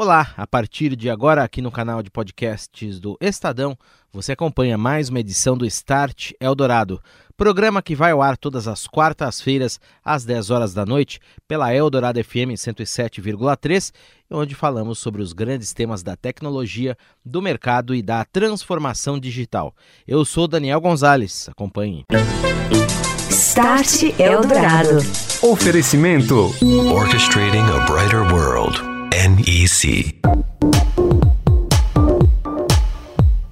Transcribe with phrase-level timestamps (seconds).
[0.00, 3.76] Olá, a partir de agora aqui no canal de podcasts do Estadão,
[4.12, 7.02] você acompanha mais uma edição do Start Eldorado,
[7.36, 12.22] programa que vai ao ar todas as quartas-feiras às 10 horas da noite pela Eldorado
[12.22, 13.92] FM 107,3,
[14.30, 19.74] onde falamos sobre os grandes temas da tecnologia, do mercado e da transformação digital.
[20.06, 22.04] Eu sou Daniel Gonzalez, acompanhe.
[23.28, 24.98] Start Eldorado.
[25.42, 26.54] Oferecimento
[26.94, 28.97] Orchestrating a Brighter World.
[29.18, 30.14] NEC.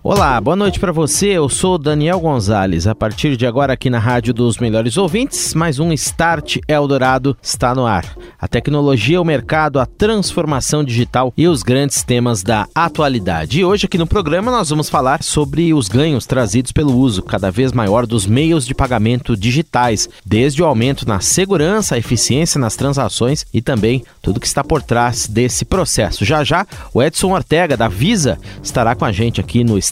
[0.08, 1.30] Olá, boa noite para você.
[1.30, 2.86] Eu sou Daniel Gonzalez.
[2.86, 7.74] A partir de agora aqui na Rádio dos Melhores Ouvintes, mais um Start Eldorado está
[7.74, 8.16] no ar.
[8.38, 13.58] A tecnologia, o mercado, a transformação digital e os grandes temas da atualidade.
[13.58, 17.50] E hoje aqui no programa nós vamos falar sobre os ganhos trazidos pelo uso cada
[17.50, 22.76] vez maior dos meios de pagamento digitais, desde o aumento na segurança, a eficiência nas
[22.76, 26.24] transações e também tudo que está por trás desse processo.
[26.24, 26.64] Já já,
[26.94, 29.76] o Edson Ortega da Visa estará com a gente aqui no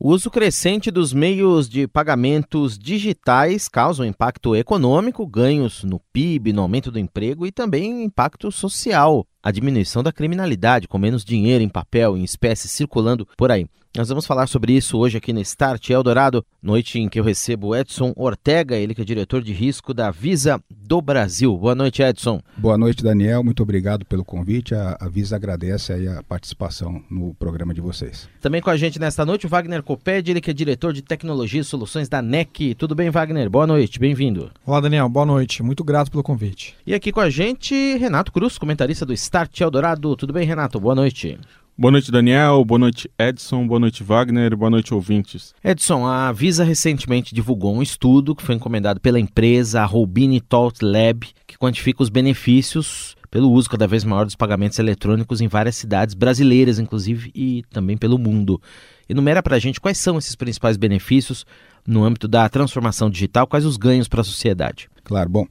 [0.00, 6.52] O uso crescente dos meios de pagamentos digitais causa um impacto econômico, ganhos no PIB,
[6.52, 11.64] no aumento do emprego e também impacto social, a diminuição da criminalidade, com menos dinheiro
[11.64, 13.66] em papel, em espécie circulando por aí.
[13.98, 17.74] Nós vamos falar sobre isso hoje aqui no Start Eldorado, noite em que eu recebo
[17.74, 21.58] Edson Ortega, ele que é diretor de risco da Visa do Brasil.
[21.58, 22.40] Boa noite, Edson.
[22.56, 23.42] Boa noite, Daniel.
[23.42, 24.72] Muito obrigado pelo convite.
[24.72, 28.28] A, a Visa agradece aí a participação no programa de vocês.
[28.40, 31.60] Também com a gente nesta noite o Wagner Coped, ele que é diretor de tecnologia
[31.60, 32.76] e soluções da NEC.
[32.76, 33.50] Tudo bem, Wagner?
[33.50, 34.52] Boa noite, bem-vindo.
[34.64, 35.08] Olá, Daniel.
[35.08, 35.60] Boa noite.
[35.60, 36.76] Muito grato pelo convite.
[36.86, 40.14] E aqui com a gente, Renato Cruz, comentarista do Start Eldorado.
[40.14, 40.78] Tudo bem, Renato?
[40.78, 41.36] Boa noite.
[41.80, 42.64] Boa noite, Daniel.
[42.64, 43.64] Boa noite, Edson.
[43.64, 44.56] Boa noite, Wagner.
[44.56, 45.54] Boa noite, ouvintes.
[45.62, 51.28] Edson, a Visa recentemente divulgou um estudo que foi encomendado pela empresa Robini Thought Lab,
[51.46, 56.16] que quantifica os benefícios pelo uso cada vez maior dos pagamentos eletrônicos em várias cidades
[56.16, 58.60] brasileiras, inclusive, e também pelo mundo.
[59.08, 61.46] Enumera para a gente quais são esses principais benefícios
[61.86, 64.90] no âmbito da transformação digital, quais os ganhos para a sociedade.
[65.04, 65.46] Claro, bom.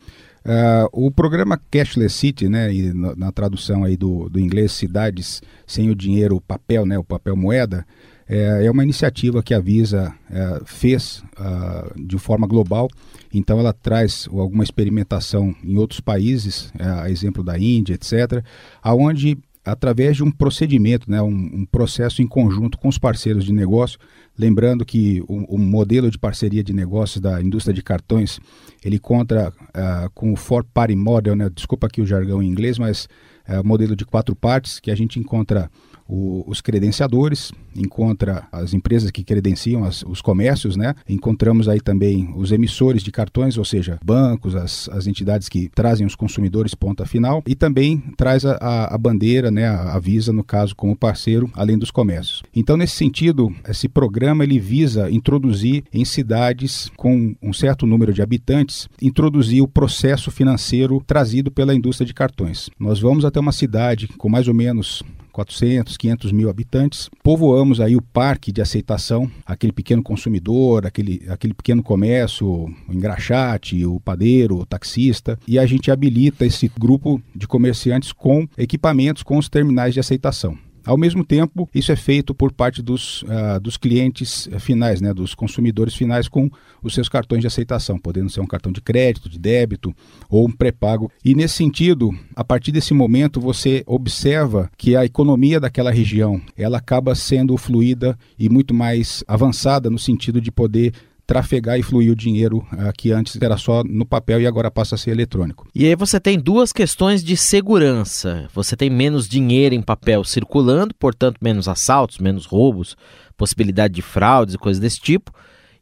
[0.48, 5.90] Uh, o programa Cashless City, né, na, na, tradução aí do, do inglês Cidades sem
[5.90, 7.86] o dinheiro, o papel, né, o papel moeda,
[8.30, 12.90] é, é uma iniciativa que a Visa é, fez uh, de forma global.
[13.34, 18.44] Então ela traz alguma experimentação em outros países, é, a exemplo da Índia, etc.,
[18.82, 23.52] aonde através de um procedimento, né, um, um, processo em conjunto com os parceiros de
[23.52, 24.00] negócio.
[24.38, 28.40] Lembrando que o, o modelo de parceria de negócios da indústria de cartões
[28.84, 32.80] ele conta uh, com o Four Party Model, né, desculpa aqui o jargão em inglês,
[32.80, 33.10] mas
[33.46, 35.70] é uh, modelo de quatro partes que a gente encontra
[36.08, 40.96] o, os credenciadores, encontra as empresas que credenciam as, os comércios, né?
[41.08, 46.06] Encontramos aí também os emissores de cartões, ou seja, bancos, as, as entidades que trazem
[46.06, 49.68] os consumidores ponta final e também traz a, a bandeira, né?
[49.68, 52.44] A, a Visa, no caso, como parceiro, além dos comércios.
[52.56, 58.22] Então, nesse sentido, esse programa ele visa introduzir em cidades com um certo número de
[58.22, 62.70] habitantes, introduzir o processo financeiro trazido pela indústria de cartões.
[62.80, 65.04] Nós vamos até uma cidade com mais ou menos
[65.38, 67.10] 400, 500 mil habitantes.
[67.22, 73.86] Povoamos aí o parque de aceitação, aquele pequeno consumidor, aquele, aquele pequeno comércio, o engraxate,
[73.86, 79.38] o padeiro, o taxista, e a gente habilita esse grupo de comerciantes com equipamentos com
[79.38, 80.58] os terminais de aceitação.
[80.88, 85.36] Ao mesmo tempo, isso é feito por parte dos, uh, dos clientes finais, né, dos
[85.36, 86.50] consumidores finais com
[86.82, 89.94] os seus cartões de aceitação, podendo ser um cartão de crédito, de débito
[90.30, 91.12] ou um pré-pago.
[91.26, 96.78] E nesse sentido, a partir desse momento, você observa que a economia daquela região ela
[96.78, 100.94] acaba sendo fluida e muito mais avançada no sentido de poder
[101.28, 104.96] trafegar e fluir o dinheiro uh, que antes era só no papel e agora passa
[104.96, 105.68] a ser eletrônico.
[105.76, 108.48] E aí você tem duas questões de segurança.
[108.54, 112.96] Você tem menos dinheiro em papel circulando, portanto, menos assaltos, menos roubos,
[113.36, 115.34] possibilidade de fraudes e coisas desse tipo.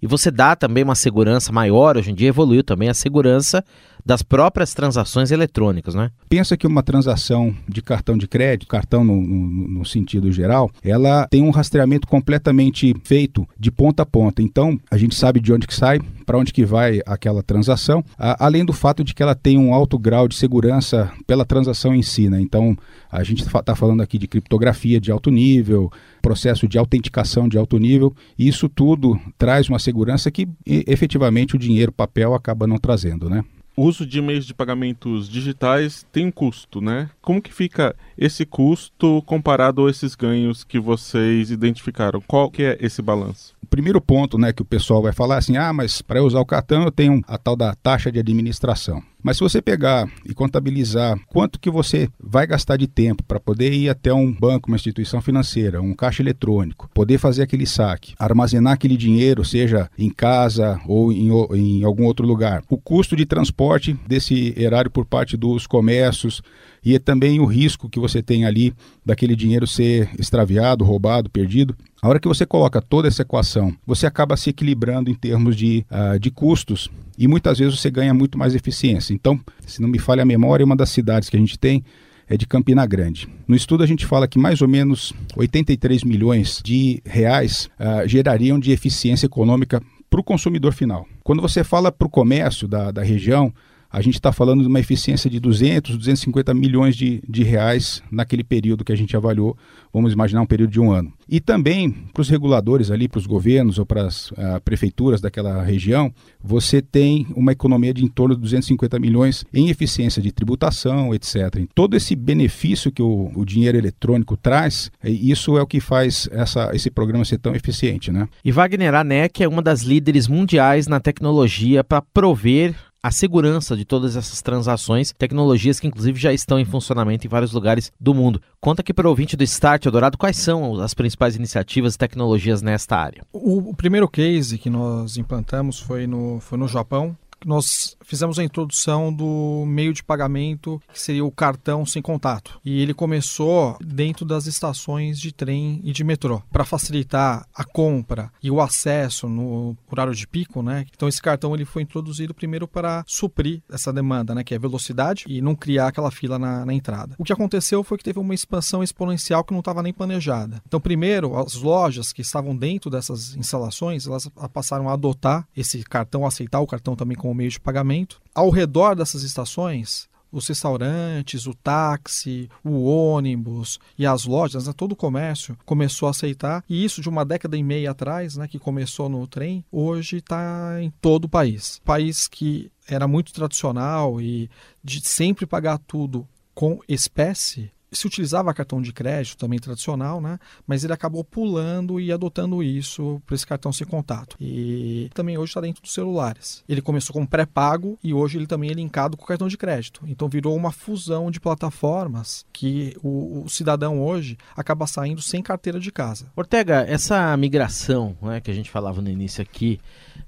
[0.01, 3.63] E você dá também uma segurança maior, hoje em dia evoluiu também a segurança
[4.05, 6.11] das próprias transações eletrônicas, né?
[6.29, 11.27] Pensa que uma transação de cartão de crédito, cartão no, no, no sentido geral, ela
[11.27, 14.43] tem um rastreamento completamente feito de ponta a ponta.
[14.43, 18.45] Então, a gente sabe de onde que sai, para onde que vai aquela transação, a,
[18.45, 22.03] além do fato de que ela tem um alto grau de segurança pela transação em
[22.03, 22.29] si.
[22.29, 22.39] Né?
[22.39, 22.77] Então,
[23.11, 25.91] a gente está falando aqui de criptografia de alto nível,
[26.21, 31.59] processo de autenticação de alto nível, e isso tudo traz uma segurança que efetivamente o
[31.59, 33.43] dinheiro papel acaba não trazendo, né?
[33.75, 37.09] O uso de meios de pagamentos digitais tem um custo, né?
[37.21, 42.21] Como que fica esse custo comparado a esses ganhos que vocês identificaram?
[42.21, 43.53] Qual que é esse balanço?
[43.61, 46.45] O primeiro ponto, né, que o pessoal vai falar assim: "Ah, mas para usar o
[46.45, 49.03] cartão eu tenho a tal da taxa de administração".
[49.25, 53.73] Mas se você pegar e contabilizar quanto que você vai gastar de tempo para poder
[53.73, 58.73] ir até um banco, uma instituição financeira, um caixa eletrônico, poder fazer aquele saque, armazenar
[58.73, 63.97] aquele dinheiro, seja em casa ou em, em algum outro lugar, o custo de transporte
[64.07, 66.43] desse erário por parte dos comércios,
[66.85, 68.71] e é também o risco que você tem ali
[69.03, 71.75] daquele dinheiro ser extraviado, roubado, perdido.
[71.99, 75.83] A hora que você coloca toda essa equação, você acaba se equilibrando em termos de,
[75.89, 76.87] uh, de custos
[77.17, 79.13] e muitas vezes você ganha muito mais eficiência.
[79.13, 81.83] Então, se não me falha a memória, uma das cidades que a gente tem
[82.27, 83.27] é de Campina Grande.
[83.47, 88.59] No estudo a gente fala que mais ou menos 83 milhões de reais uh, gerariam
[88.59, 91.07] de eficiência econômica para o consumidor final.
[91.23, 93.51] Quando você fala para o comércio da, da região,
[93.95, 98.43] a gente está falando de uma eficiência de 200, 250 milhões de, de reais naquele
[98.43, 99.57] período que a gente avaliou,
[99.93, 101.13] vamos imaginar um período de um ano.
[101.29, 105.63] E também para os reguladores ali, para os governos ou para as uh, prefeituras daquela
[105.63, 106.13] região,
[106.43, 111.65] você tem uma economia de em torno de 250 milhões em eficiência de tributação, etc.
[111.73, 116.69] Todo esse benefício que o, o dinheiro eletrônico traz, isso é o que faz essa,
[116.73, 118.11] esse programa ser tão eficiente.
[118.11, 118.27] Né?
[118.43, 123.77] E Wagner, a NEC é uma das líderes mundiais na tecnologia para prover a segurança
[123.77, 128.15] de todas essas transações, tecnologias que inclusive já estão em funcionamento em vários lugares do
[128.15, 128.41] mundo.
[128.59, 132.63] Conta aqui para o ouvinte do Start Eldorado quais são as principais iniciativas e tecnologias
[132.63, 133.23] nesta área.
[133.31, 137.15] O, o primeiro case que nós implantamos foi no, foi no Japão,
[137.45, 142.59] nós fizemos a introdução do meio de pagamento que seria o cartão sem contato.
[142.65, 148.31] E ele começou dentro das estações de trem e de metrô, para facilitar a compra
[148.41, 150.85] e o acesso no horário de pico, né?
[150.93, 155.25] Então esse cartão ele foi introduzido primeiro para suprir essa demanda, né, que é velocidade
[155.27, 157.15] e não criar aquela fila na, na entrada.
[157.17, 160.61] O que aconteceu foi que teve uma expansão exponencial que não estava nem planejada.
[160.65, 166.25] Então primeiro as lojas que estavam dentro dessas instalações, elas passaram a adotar esse cartão,
[166.25, 168.21] aceitar o cartão também como meio de pagamento.
[168.33, 174.91] Ao redor dessas estações, os restaurantes, o táxi, o ônibus e as lojas, né, todo
[174.91, 176.63] o comércio começou a aceitar.
[176.69, 180.77] E isso de uma década e meia atrás, né, que começou no trem, hoje está
[180.81, 181.81] em todo o país.
[181.85, 184.49] País que era muito tradicional e
[184.83, 190.39] de sempre pagar tudo com espécie, se utilizava cartão de crédito também tradicional, né?
[190.67, 194.35] Mas ele acabou pulando e adotando isso para esse cartão sem contato.
[194.39, 196.63] E também hoje está dentro dos celulares.
[196.67, 200.01] Ele começou com pré-pago e hoje ele também é linkado com cartão de crédito.
[200.07, 205.79] Então virou uma fusão de plataformas que o, o cidadão hoje acaba saindo sem carteira
[205.79, 206.27] de casa.
[206.35, 209.79] Ortega, essa migração né, que a gente falava no início aqui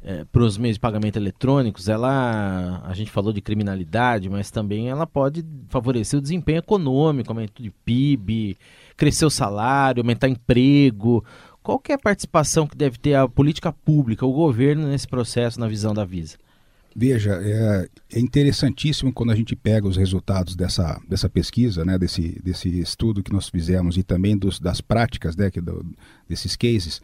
[0.08, 4.88] é, para os meios de pagamento eletrônicos, ela, a gente falou de criminalidade, mas também
[4.88, 8.58] ela pode favorecer o desempenho econômico, aumento de PIB,
[8.96, 11.26] crescer o salário, aumentar emprego.
[11.62, 15.68] Qual é a participação que deve ter a política pública, o governo nesse processo, na
[15.68, 16.38] visão da Visa?
[16.96, 22.42] Veja, é, é, interessantíssimo quando a gente pega os resultados dessa, dessa pesquisa, né, desse,
[22.42, 25.86] desse estudo que nós fizemos e também dos, das práticas né, que do,
[26.30, 27.02] desses cases,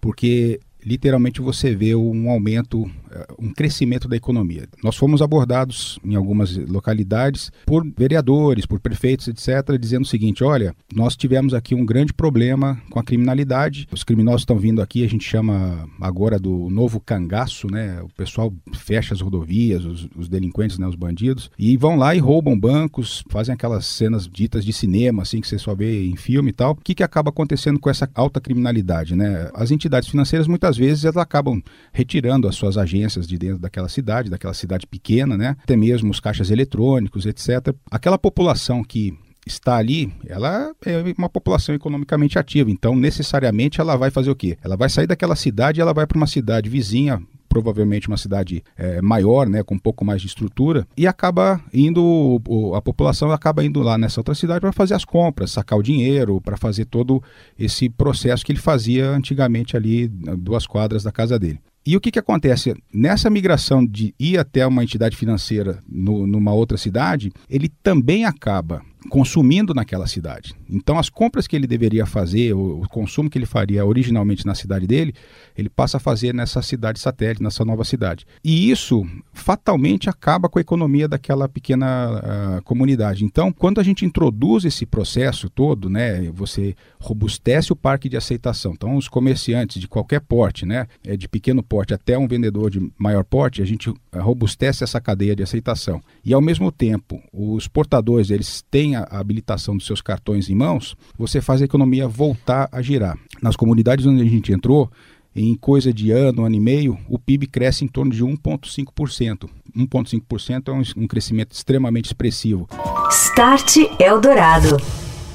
[0.00, 4.66] porque literalmente você vê um aumento, eh, um crescimento da economia.
[4.82, 10.74] Nós fomos abordados em algumas localidades por vereadores, por prefeitos, etc., dizendo o seguinte: olha,
[10.94, 13.86] nós tivemos aqui um grande problema com a criminalidade.
[13.92, 18.00] Os criminosos estão vindo aqui, a gente chama agora do novo cangaço, né?
[18.02, 22.18] O pessoal fecha as rodovias, os, os delinquentes, né, os bandidos, e vão lá e
[22.18, 26.50] roubam bancos, fazem aquelas cenas ditas de cinema, assim, que você só vê em filme
[26.50, 26.72] e tal.
[26.72, 29.50] O que, que acaba acontecendo com essa alta criminalidade, né?
[29.54, 33.88] As entidades financeiras muitas muitas vezes elas acabam retirando as suas agências de dentro daquela
[33.88, 35.56] cidade, daquela cidade pequena, né?
[35.62, 37.74] Até mesmo os caixas eletrônicos, etc.
[37.90, 39.14] Aquela população que
[39.46, 42.70] está ali, ela é uma população economicamente ativa.
[42.70, 44.58] Então, necessariamente, ela vai fazer o quê?
[44.62, 47.22] Ela vai sair daquela cidade e ela vai para uma cidade vizinha,
[47.62, 52.40] provavelmente uma cidade é, maior, né, com um pouco mais de estrutura, e acaba indo,
[52.74, 56.40] a população acaba indo lá nessa outra cidade para fazer as compras, sacar o dinheiro,
[56.40, 57.22] para fazer todo
[57.58, 61.60] esse processo que ele fazia antigamente ali, duas quadras da casa dele.
[61.84, 62.74] E o que, que acontece?
[62.92, 68.82] Nessa migração de ir até uma entidade financeira no, numa outra cidade, ele também acaba
[69.08, 70.54] consumindo naquela cidade.
[70.68, 74.86] Então, as compras que ele deveria fazer, o, consumo que ele faria originalmente na cidade
[74.86, 75.14] dele,
[75.56, 78.26] ele passa a fazer nessa cidade satélite, nessa nova cidade.
[78.42, 83.24] E isso fatalmente acaba com a economia daquela pequena uh, comunidade.
[83.24, 88.72] Então, quando a gente introduz esse processo todo, né, você robustece o parque de aceitação.
[88.72, 92.90] Então, os comerciantes de qualquer porte, né, é de pequeno porte até um vendedor de
[92.98, 96.00] maior porte, a gente robustece essa cadeia de aceitação.
[96.24, 100.96] E ao mesmo tempo, os portadores, eles têm a habilitação dos seus cartões em mãos,
[101.16, 103.16] você faz a economia voltar a girar.
[103.42, 104.90] Nas comunidades onde a gente entrou,
[105.34, 109.48] em coisa de ano, ano e meio, o PIB cresce em torno de 1,5%.
[109.76, 112.68] 1,5% é um, um crescimento extremamente expressivo.
[113.10, 114.76] Start Eldorado.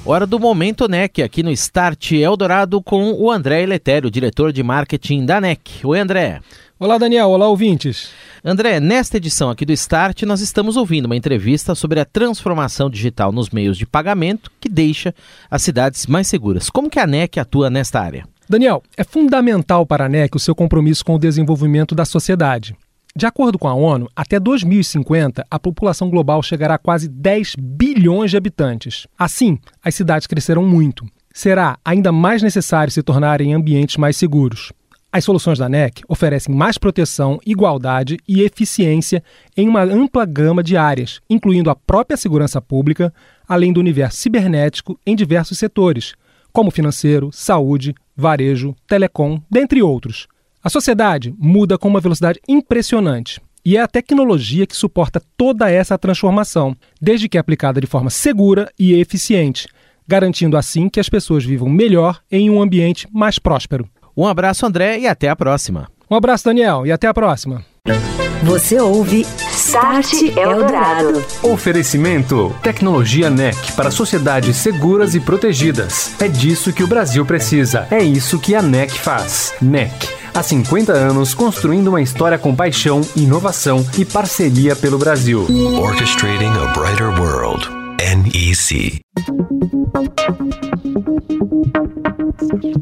[0.06, 5.26] Hora do Momento NEC, aqui no Start Eldorado com o André Eletério, diretor de marketing
[5.26, 5.86] da NEC.
[5.86, 6.42] Oi, André.
[6.78, 7.30] Olá, Daniel.
[7.30, 8.10] Olá, ouvintes.
[8.46, 13.32] André, nesta edição aqui do Start, nós estamos ouvindo uma entrevista sobre a transformação digital
[13.32, 15.16] nos meios de pagamento que deixa
[15.50, 16.70] as cidades mais seguras.
[16.70, 18.26] Como que a NEC atua nesta área?
[18.50, 22.76] Daniel, é fundamental para a NEC o seu compromisso com o desenvolvimento da sociedade.
[23.16, 28.30] De acordo com a ONU, até 2050 a população global chegará a quase 10 bilhões
[28.30, 29.08] de habitantes.
[29.18, 31.06] Assim, as cidades crescerão muito.
[31.34, 34.74] Será ainda mais necessário se tornarem ambientes mais seguros.
[35.16, 39.24] As soluções da NEC oferecem mais proteção, igualdade e eficiência
[39.56, 43.14] em uma ampla gama de áreas, incluindo a própria segurança pública,
[43.48, 46.16] além do universo cibernético em diversos setores,
[46.52, 50.28] como financeiro, saúde, varejo, telecom, dentre outros.
[50.64, 53.40] A sociedade muda com uma velocidade impressionante.
[53.64, 58.10] E é a tecnologia que suporta toda essa transformação, desde que é aplicada de forma
[58.10, 59.68] segura e eficiente,
[60.08, 63.88] garantindo assim que as pessoas vivam melhor em um ambiente mais próspero.
[64.16, 65.88] Um abraço, André, e até a próxima.
[66.10, 67.66] Um abraço, Daniel, e até a próxima.
[68.44, 71.24] Você ouve Start Eldorado.
[71.42, 76.14] Oferecimento: Tecnologia NEC para sociedades seguras e protegidas.
[76.22, 77.88] É disso que o Brasil precisa.
[77.90, 79.54] É isso que a NEC faz.
[79.62, 79.92] NEC.
[80.34, 85.48] Há 50 anos construindo uma história com paixão, inovação e parceria pelo Brasil.
[85.80, 87.68] Orchestrating a brighter world.
[88.00, 89.00] NEC.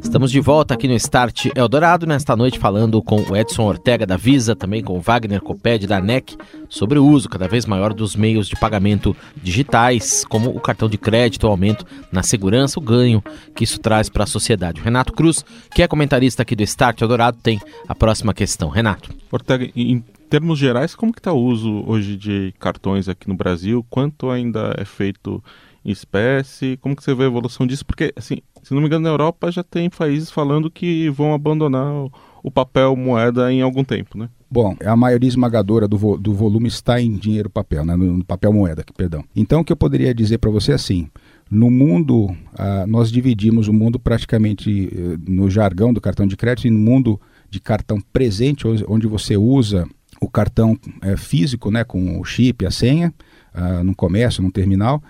[0.03, 4.17] Estamos de volta aqui no Start Eldorado, nesta noite falando com o Edson Ortega da
[4.17, 6.35] Visa, também com o Wagner Coped da NEC,
[6.67, 10.97] sobre o uso cada vez maior dos meios de pagamento digitais, como o cartão de
[10.97, 13.23] crédito, o aumento na segurança, o ganho
[13.55, 14.81] que isso traz para a sociedade.
[14.81, 18.67] O Renato Cruz, que é comentarista aqui do Start Eldorado, tem a próxima questão.
[18.67, 19.09] Renato.
[19.31, 23.85] Ortega, em termos gerais, como que está o uso hoje de cartões aqui no Brasil?
[23.89, 25.41] Quanto ainda é feito
[25.83, 26.77] espécie?
[26.77, 27.85] Como que você vê a evolução disso?
[27.85, 32.07] Porque, assim, se não me engano, na Europa já tem países falando que vão abandonar
[32.43, 34.29] o papel moeda em algum tempo, né?
[34.50, 37.95] Bom, a maioria esmagadora do, vo do volume está em dinheiro papel, né?
[37.95, 39.23] no, papel moeda, perdão.
[39.35, 41.07] Então, o que eu poderia dizer para você é assim,
[41.50, 46.67] no mundo, uh, nós dividimos o mundo praticamente uh, no jargão do cartão de crédito
[46.67, 47.19] e no mundo
[47.50, 49.88] de cartão presente, onde você usa
[50.19, 53.13] o cartão uh, físico, né, com o chip, a senha,
[53.55, 55.01] uh, no comércio, no terminal,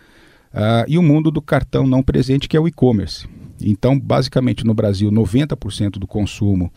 [0.54, 3.28] Uh, e o mundo do cartão não presente, que é o e-commerce.
[3.62, 6.72] Então, basicamente, no Brasil, 90% do consumo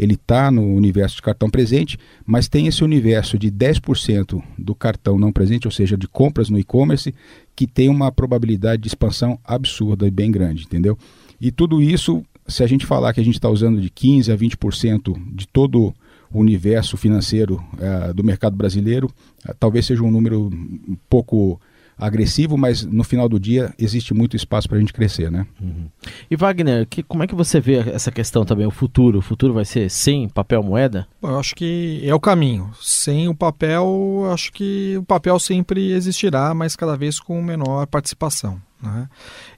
[0.00, 5.18] ele está no universo de cartão presente, mas tem esse universo de 10% do cartão
[5.18, 7.14] não presente, ou seja, de compras no e-commerce,
[7.54, 10.96] que tem uma probabilidade de expansão absurda e bem grande, entendeu?
[11.38, 14.36] E tudo isso, se a gente falar que a gente está usando de 15% a
[14.36, 15.94] 20% de todo
[16.32, 19.06] o universo financeiro uh, do mercado brasileiro,
[19.46, 21.60] uh, talvez seja um número um pouco
[22.00, 25.46] agressivo, mas no final do dia existe muito espaço para a gente crescer, né?
[25.60, 25.88] Uhum.
[26.30, 29.18] E Wagner, que, como é que você vê essa questão também, o futuro?
[29.18, 31.06] O futuro vai ser sem papel moeda?
[31.20, 32.70] Bom, eu acho que é o caminho.
[32.80, 38.60] Sem o papel, acho que o papel sempre existirá, mas cada vez com menor participação.
[38.82, 39.08] Né?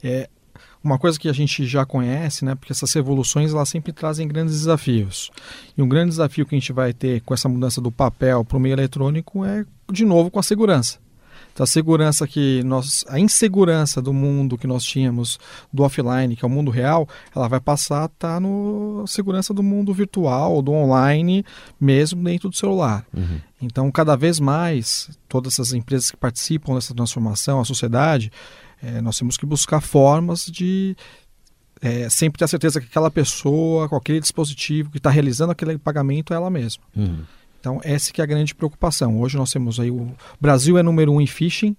[0.02, 0.28] É,
[0.82, 4.54] uma coisa que a gente já conhece, né, porque essas revoluções elas sempre trazem grandes
[4.54, 5.30] desafios.
[5.76, 8.56] E um grande desafio que a gente vai ter com essa mudança do papel para
[8.56, 10.98] o meio eletrônico é, de novo, com a segurança.
[11.52, 15.38] Então, a segurança que nós, a insegurança do mundo que nós tínhamos
[15.72, 19.52] do offline, que é o mundo real, ela vai passar a estar tá no segurança
[19.52, 21.44] do mundo virtual, do online,
[21.80, 23.04] mesmo dentro do celular.
[23.14, 23.40] Uhum.
[23.60, 28.32] Então, cada vez mais, todas essas empresas que participam dessa transformação, a sociedade,
[28.82, 30.96] é, nós temos que buscar formas de
[31.80, 36.32] é, sempre ter a certeza que aquela pessoa, aquele dispositivo que está realizando aquele pagamento
[36.32, 36.82] é ela mesma.
[36.96, 37.24] Uhum.
[37.62, 39.20] Então, essa que é a grande preocupação.
[39.20, 40.08] Hoje nós temos aí o
[40.40, 41.76] Brasil é número um em phishing,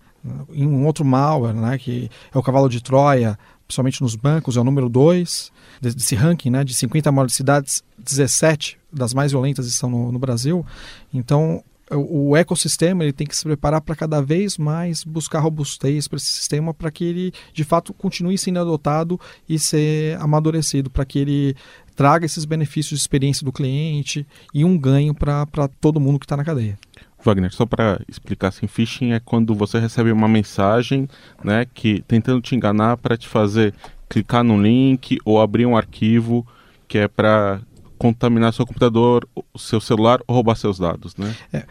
[0.53, 3.37] em um outro malware, né, que é o cavalo de Troia,
[3.67, 8.79] principalmente nos bancos, é o número 2 desse ranking, né, de 50 maiores cidades, 17
[8.93, 10.65] das mais violentas estão no, no Brasil.
[11.13, 11.61] Então,
[11.91, 16.15] o, o ecossistema ele tem que se preparar para cada vez mais buscar robustez para
[16.15, 21.19] esse sistema para que ele de fato continue sendo adotado e ser amadurecido para que
[21.19, 21.55] ele
[21.95, 25.45] traga esses benefícios de experiência do cliente e um ganho para
[25.79, 26.77] todo mundo que está na cadeia.
[27.23, 31.07] Wagner, só para explicar assim, phishing é quando você recebe uma mensagem,
[31.43, 33.73] né, que tentando te enganar para te fazer
[34.09, 36.45] clicar num link ou abrir um arquivo
[36.87, 37.61] que é para
[37.97, 41.33] contaminar seu computador, seu celular ou roubar seus dados, né?
[41.51, 41.63] É.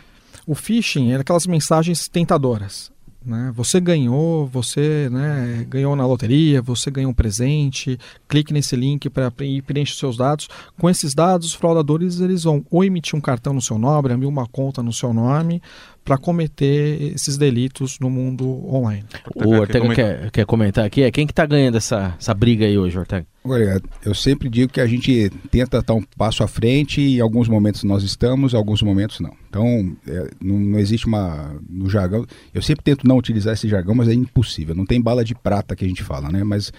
[0.47, 2.92] O phishing é aquelas mensagens tentadoras.
[3.25, 3.53] Né?
[3.55, 7.99] Você ganhou, você né, ganhou na loteria, você ganhou um presente,
[8.29, 10.49] clique nesse link para preencher seus dados.
[10.79, 14.27] Com esses dados, os fraudadores eles vão ou emitir um cartão no seu nome, abrir
[14.27, 15.63] uma conta no seu nome,
[16.05, 19.05] para cometer esses delitos no mundo online.
[19.35, 22.67] O Ortega quer, quer, quer, comentar aqui, é quem que está ganhando essa, essa briga
[22.67, 23.27] aí hoje, Ortega?
[23.45, 27.21] Olha, eu sempre digo que a gente tenta estar um passo à frente e em
[27.21, 29.33] alguns momentos nós estamos, em alguns momentos não.
[29.49, 31.57] Então, é, não, não, existe uma...
[31.69, 35.25] no jargão, eu sempre tento não utilizar esse jargão, mas é impossível, não tem bala
[35.25, 36.45] de prata que a gente fala, né?
[36.45, 36.73] Mas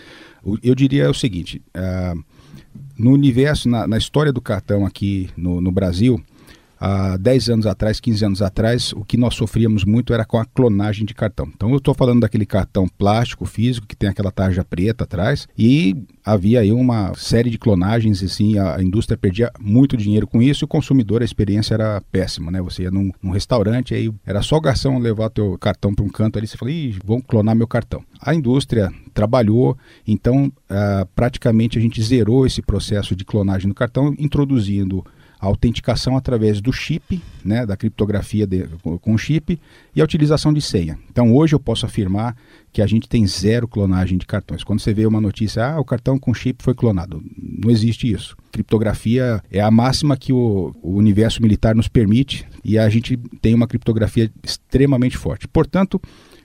[0.62, 2.22] eu diria o seguinte, uh,
[2.98, 6.22] no universo, na, na, história do cartão aqui no, no Brasil,
[6.84, 10.44] há 10 anos atrás, 15 anos atrás, o que nós sofríamos muito era com a
[10.46, 11.50] clonagem de cartão.
[11.56, 15.96] Então eu estou falando daquele cartão plástico, físico, que tem aquela tarja preta atrás, e
[16.26, 20.64] havia aí uma série de clonagens, e assim, a, indústria perdia muito dinheiro com isso
[20.64, 22.62] e o consumidor, a experiência era péssima, né?
[22.62, 26.10] Você ia num, num restaurante, aí era só o garçom levar teu cartão para um
[26.10, 28.04] canto ali, você fala, ih, vão clonar meu cartão.
[28.22, 34.14] A indústria trabalhou, então uh, praticamente a gente zerou esse processo de clonagem do cartão,
[34.20, 35.06] introduzindo
[35.44, 38.66] a autenticação através do chip, né, da criptografia de,
[39.02, 39.60] com chip
[39.94, 40.98] e a utilização de senha.
[41.12, 42.34] Então hoje eu posso afirmar
[42.72, 44.64] que a gente tem zero clonagem de cartões.
[44.64, 48.38] Quando você vê uma notícia, ah, o cartão com chip foi clonado, não existe isso.
[48.54, 53.54] Criptografia é a máxima que o, o universo militar nos permite e a gente tem
[53.54, 55.46] uma criptografia extremamente forte.
[55.46, 56.02] Portanto,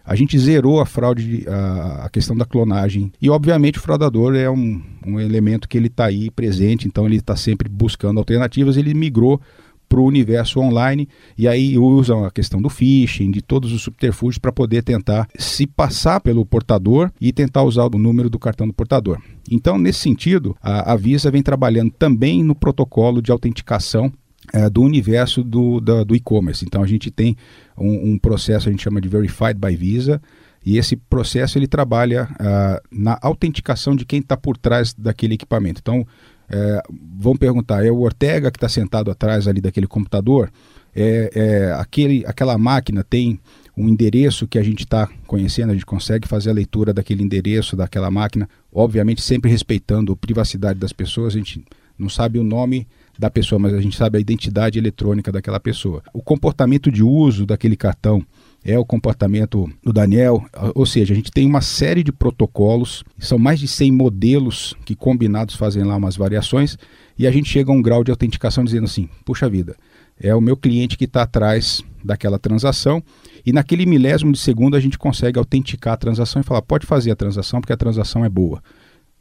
[0.08, 3.12] a gente zerou a fraude, a, a questão da clonagem.
[3.20, 7.16] E, obviamente, o fraudador é um, um elemento que ele está aí presente, então ele
[7.16, 8.78] está sempre buscando alternativas.
[8.78, 9.38] Ele migrou
[9.86, 14.38] para o universo online e aí usam a questão do phishing, de todos os subterfúgios
[14.38, 18.72] para poder tentar se passar pelo portador e tentar usar o número do cartão do
[18.72, 19.18] portador.
[19.50, 24.10] Então, nesse sentido, a, a Visa vem trabalhando também no protocolo de autenticação
[24.52, 26.64] é, do universo do, do e-commerce.
[26.64, 27.36] Então a gente tem
[27.76, 30.20] um, um, processo, a gente chama de Verified by Visa,
[30.64, 35.80] e esse processo ele trabalha uh, na autenticação de quem está por trás daquele equipamento.
[35.80, 36.06] Então,
[36.50, 36.82] é,
[37.18, 40.50] vão perguntar, é o Ortega que está sentado atrás ali daquele computador?
[40.94, 43.38] É, é, aquele, aquela máquina tem
[43.76, 47.76] um endereço que a gente está conhecendo, a gente consegue fazer a leitura daquele endereço,
[47.76, 51.64] daquela máquina, obviamente sempre respeitando a privacidade das pessoas, a gente
[51.98, 56.02] não sabe o nome da pessoa, mas a gente sabe a identidade eletrônica daquela pessoa.
[56.12, 58.24] O comportamento de uso daquele cartão
[58.64, 63.38] é o comportamento do Daniel, ou seja, a gente tem uma série de protocolos, são
[63.38, 66.76] mais de 100 modelos que combinados fazem lá umas variações,
[67.18, 69.76] e a gente chega a um grau de autenticação dizendo assim: puxa vida,
[70.20, 73.02] é o meu cliente que está atrás daquela transação,
[73.44, 77.10] e naquele milésimo de segundo a gente consegue autenticar a transação e falar: pode fazer
[77.10, 78.62] a transação porque a transação é boa.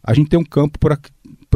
[0.04, 0.98] A gente tem um campo para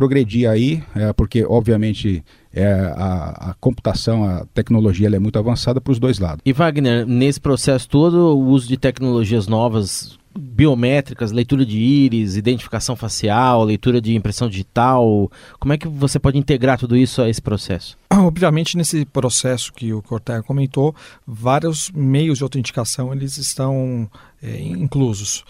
[0.01, 5.91] progredir aí, é, porque obviamente é, a, a, computação, a tecnologia é muito avançada para
[5.91, 6.41] os dois lados.
[6.43, 12.95] E Wagner, nesse processo todo, o uso de tecnologias novas, biométricas, leitura de íris, identificação
[12.95, 17.41] facial, leitura de impressão digital, como é que você pode integrar tudo isso a esse
[17.41, 17.95] processo?
[18.11, 20.95] Obviamente, nesse processo que o Cortega comentou,
[21.27, 24.09] vários meios de autenticação eles estão
[24.41, 25.45] é, inclusos.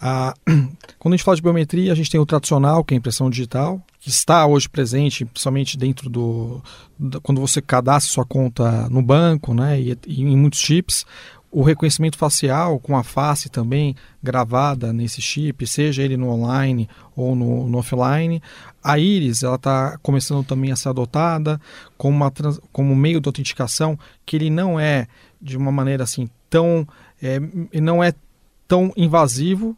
[0.00, 0.32] Ah,
[1.06, 3.30] quando a gente fala de biometria, a gente tem o tradicional, que é a impressão
[3.30, 6.60] digital, que está hoje presente, somente dentro do,
[6.98, 11.06] do, quando você cadastra sua conta no banco, né, e, e, em muitos chips,
[11.48, 17.36] o reconhecimento facial com a face também gravada nesse chip, seja ele no online ou
[17.36, 18.42] no, no offline.
[18.82, 21.60] A íris ela está começando também a ser adotada
[21.96, 22.32] como, uma,
[22.72, 25.06] como meio de autenticação que ele não é
[25.40, 26.84] de uma maneira assim tão
[27.22, 27.38] é,
[27.80, 28.12] não é
[28.66, 29.76] tão invasivo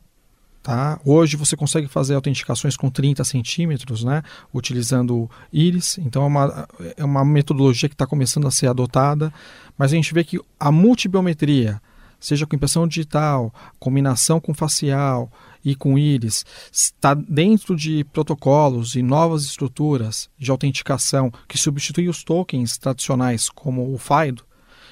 [0.68, 1.00] Tá?
[1.02, 4.22] Hoje você consegue fazer autenticações com 30 centímetros, né?
[4.52, 9.32] utilizando íris, então é uma, é uma metodologia que está começando a ser adotada,
[9.78, 11.80] mas a gente vê que a multibiometria,
[12.20, 15.32] seja com impressão digital, combinação com facial
[15.64, 22.22] e com íris, está dentro de protocolos e novas estruturas de autenticação que substituem os
[22.22, 24.44] tokens tradicionais, como o FIDO,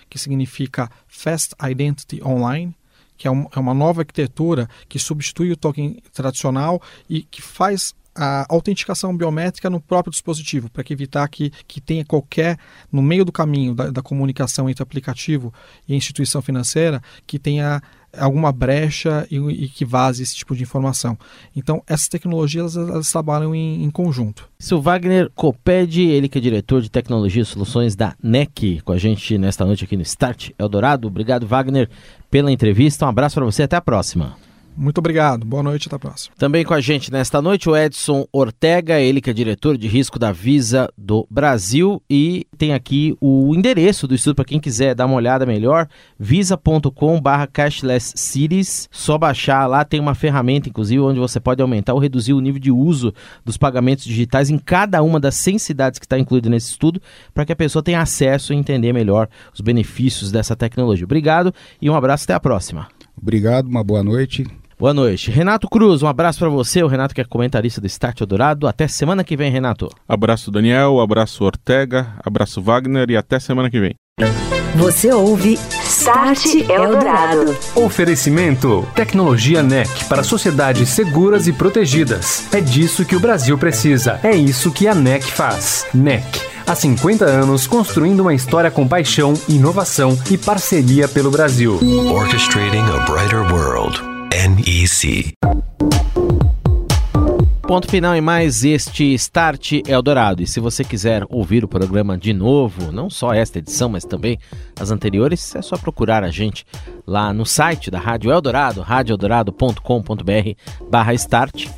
[0.08, 2.74] que significa Fast Identity Online,
[3.16, 7.94] que é, um, é uma nova arquitetura que substitui o token tradicional e que faz
[8.16, 12.58] a autenticação biométrica no próprio dispositivo, para evitar que, que tenha qualquer,
[12.90, 15.52] no meio do caminho da, da comunicação entre aplicativo
[15.86, 17.82] e instituição financeira, que tenha
[18.18, 21.18] alguma brecha e, e, que vaze esse tipo de informação.
[21.54, 24.48] Então, essas tecnologias elas, elas trabalham em, em, conjunto.
[24.58, 28.98] Isso, Wagner Coped, ele que é diretor de tecnologia e soluções da NEC, com a
[28.98, 31.08] gente nesta noite aqui no Start Eldorado.
[31.08, 31.90] Obrigado, Wagner,
[32.30, 33.04] pela entrevista.
[33.04, 34.45] Um abraço para você, até a próxima.
[34.76, 35.46] Muito obrigado.
[35.46, 36.34] Boa noite, até a próxima.
[36.36, 40.18] Também com a gente nesta noite o Edson Ortega, ele que é diretor de risco
[40.18, 45.06] da Visa do Brasil e tem aqui o endereço do estudo para quem quiser dar
[45.06, 45.88] uma olhada melhor,
[48.14, 48.88] cities.
[48.92, 52.60] Só baixar lá tem uma ferramenta inclusive onde você pode aumentar ou reduzir o nível
[52.60, 56.70] de uso dos pagamentos digitais em cada uma das 100 cidades que está incluído nesse
[56.70, 57.00] estudo,
[57.32, 61.04] para que a pessoa tenha acesso e entender melhor os benefícios dessa tecnologia.
[61.04, 62.88] Obrigado e um abraço até a próxima.
[63.20, 64.44] Obrigado, uma boa noite.
[64.78, 65.30] Boa noite.
[65.30, 66.82] Renato Cruz, um abraço para você.
[66.82, 68.68] O Renato que é comentarista do Start Eldorado.
[68.68, 69.88] Até semana que vem, Renato.
[70.06, 71.00] Abraço, Daniel.
[71.00, 72.14] Abraço, Ortega.
[72.22, 73.10] Abraço, Wagner.
[73.10, 73.94] E até semana que vem.
[74.74, 77.56] Você ouve Start Eldorado.
[77.74, 82.46] Oferecimento: Tecnologia NEC para sociedades seguras e protegidas.
[82.52, 84.20] É disso que o Brasil precisa.
[84.22, 85.86] É isso que a NEC faz.
[85.94, 86.22] NEC.
[86.66, 91.78] Há 50 anos construindo uma história com paixão, inovação e parceria pelo Brasil.
[92.12, 94.15] Orchestrating a brighter world.
[94.36, 95.32] NEC.
[97.62, 100.42] Ponto final em mais este Start Eldorado.
[100.42, 104.38] E se você quiser ouvir o programa de novo, não só esta edição, mas também
[104.78, 106.66] as anteriores, é só procurar a gente
[107.06, 111.68] lá no site da Rádio Eldorado, radioeldorado.com.br barra start.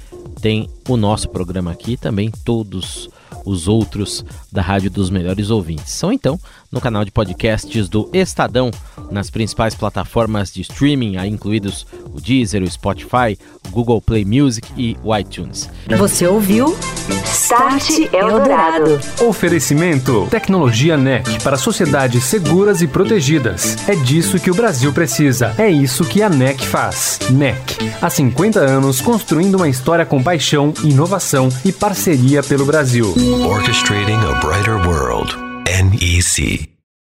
[0.41, 3.09] Tem o nosso programa aqui também, todos
[3.45, 5.93] os outros da Rádio dos Melhores Ouvintes.
[5.93, 6.41] São então
[6.71, 8.71] no canal de podcasts do Estadão,
[9.11, 14.69] nas principais plataformas de streaming, aí incluídos o Deezer, o Spotify, o Google Play Music
[14.77, 15.69] e o iTunes.
[15.97, 16.77] Você ouviu
[17.25, 19.01] Start Eldorado.
[19.23, 23.89] Oferecimento: Tecnologia NEC para sociedades seguras e protegidas.
[23.89, 25.55] É disso que o Brasil precisa.
[25.57, 27.19] É isso que a NEC faz.
[27.31, 27.79] NEC.
[28.01, 33.15] Há 50 anos construindo uma história com paixão, inovação e parceria pelo Brasil.
[33.47, 35.48] Orchestrating a brighter world.
[35.69, 36.78] NEC.